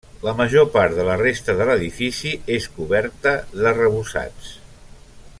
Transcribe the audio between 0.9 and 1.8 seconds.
de la resta de